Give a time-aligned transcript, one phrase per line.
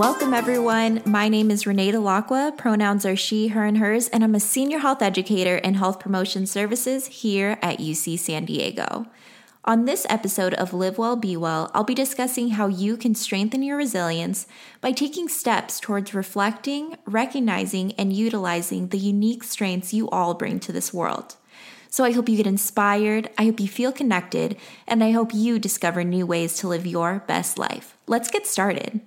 [0.00, 1.02] Welcome, everyone.
[1.04, 2.56] My name is Renee Delacqua.
[2.56, 6.46] Pronouns are she, her, and hers, and I'm a senior health educator in health promotion
[6.46, 9.06] services here at UC San Diego.
[9.66, 13.62] On this episode of Live Well, Be Well, I'll be discussing how you can strengthen
[13.62, 14.46] your resilience
[14.80, 20.72] by taking steps towards reflecting, recognizing, and utilizing the unique strengths you all bring to
[20.72, 21.36] this world.
[21.90, 25.58] So I hope you get inspired, I hope you feel connected, and I hope you
[25.58, 27.96] discover new ways to live your best life.
[28.06, 29.00] Let's get started.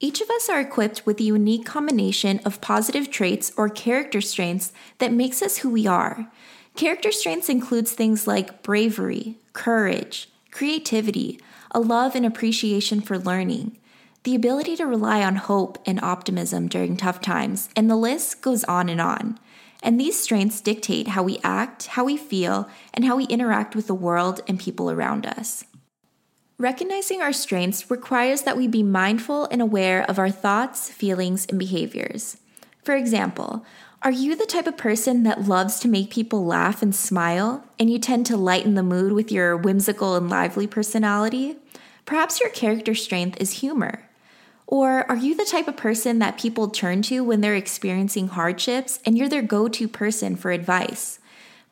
[0.00, 4.72] Each of us are equipped with a unique combination of positive traits or character strengths
[4.96, 6.32] that makes us who we are.
[6.74, 11.38] Character strengths includes things like bravery, courage, creativity,
[11.72, 13.76] a love and appreciation for learning,
[14.22, 18.64] the ability to rely on hope and optimism during tough times, and the list goes
[18.64, 19.38] on and on.
[19.82, 23.86] And these strengths dictate how we act, how we feel, and how we interact with
[23.86, 25.64] the world and people around us.
[26.58, 31.58] Recognizing our strengths requires that we be mindful and aware of our thoughts, feelings, and
[31.58, 32.36] behaviors.
[32.84, 33.64] For example,
[34.02, 37.90] are you the type of person that loves to make people laugh and smile, and
[37.90, 41.56] you tend to lighten the mood with your whimsical and lively personality?
[42.04, 44.09] Perhaps your character strength is humor.
[44.70, 49.00] Or are you the type of person that people turn to when they're experiencing hardships
[49.04, 51.18] and you're their go to person for advice?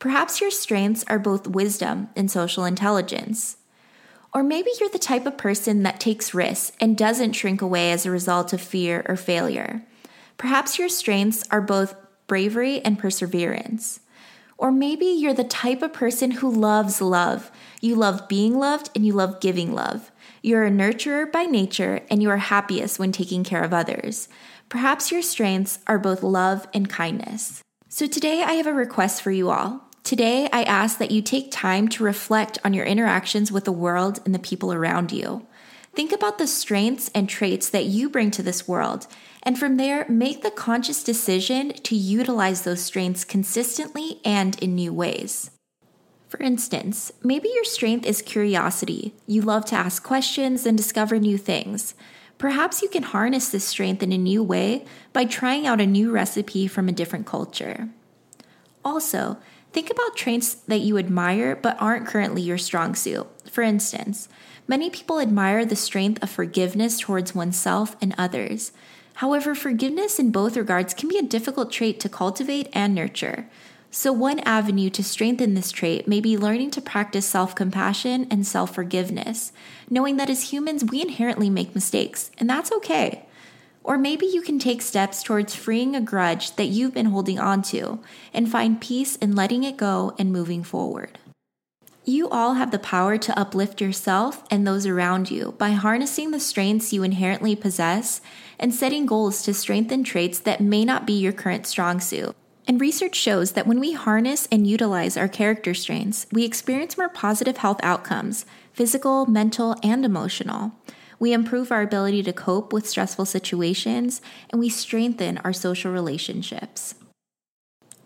[0.01, 3.57] Perhaps your strengths are both wisdom and social intelligence.
[4.35, 8.05] Or maybe you're the type of person that takes risks and doesn't shrink away as
[8.05, 9.85] a result of fear or failure.
[10.37, 11.95] Perhaps your strengths are both
[12.27, 14.01] bravery and perseverance.
[14.57, 17.53] Or maybe you're the type of person who loves love.
[17.81, 20.11] You love being loved and you love giving love.
[20.49, 24.31] You're a nurturer by nature and you are happiest when taking care of others.
[24.71, 27.63] Perhaps your strengths are both love and kindness.
[27.91, 29.91] So today I have a request for you all.
[30.05, 34.21] Today, I ask that you take time to reflect on your interactions with the world
[34.25, 35.47] and the people around you.
[35.95, 39.07] Think about the strengths and traits that you bring to this world,
[39.43, 44.95] and from there, make the conscious decision to utilize those strengths consistently and in new
[44.95, 45.51] ways.
[46.29, 49.15] For instance, maybe your strength is curiosity.
[49.27, 51.95] You love to ask questions and discover new things.
[52.37, 56.11] Perhaps you can harness this strength in a new way by trying out a new
[56.11, 57.89] recipe from a different culture.
[58.85, 59.39] Also,
[59.73, 63.27] Think about traits that you admire but aren't currently your strong suit.
[63.51, 64.29] For instance,
[64.67, 68.73] many people admire the strength of forgiveness towards oneself and others.
[69.15, 73.49] However, forgiveness in both regards can be a difficult trait to cultivate and nurture.
[73.91, 78.47] So, one avenue to strengthen this trait may be learning to practice self compassion and
[78.47, 79.53] self forgiveness,
[79.89, 83.25] knowing that as humans, we inherently make mistakes, and that's okay.
[83.83, 88.01] Or maybe you can take steps towards freeing a grudge that you've been holding onto
[88.35, 91.19] and find peace in letting it go and moving forward.
[92.05, 96.41] You all have the power to uplift yourself and those around you by harnessing the
[96.41, 98.21] strengths you inherently possess
[98.59, 102.37] and setting goals to strengthen traits that may not be your current strong suit.
[102.69, 107.09] And research shows that when we harness and utilize our character strengths, we experience more
[107.09, 110.73] positive health outcomes physical, mental, and emotional.
[111.19, 114.21] We improve our ability to cope with stressful situations,
[114.51, 116.95] and we strengthen our social relationships.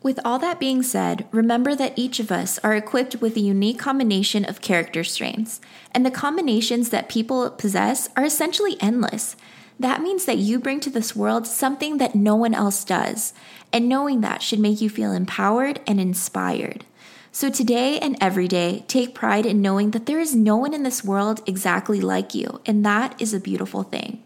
[0.02, 3.78] With all that being said, remember that each of us are equipped with a unique
[3.78, 9.36] combination of character strengths, and the combinations that people possess are essentially endless.
[9.80, 13.32] That means that you bring to this world something that no one else does,
[13.72, 16.84] and knowing that should make you feel empowered and inspired.
[17.32, 20.82] So today and every day, take pride in knowing that there is no one in
[20.82, 24.22] this world exactly like you, and that is a beautiful thing.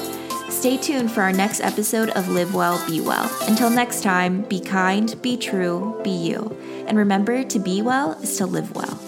[0.49, 3.29] Stay tuned for our next episode of Live Well, Be Well.
[3.49, 6.57] Until next time, be kind, be true, be you.
[6.87, 9.01] And remember to be well is to live well.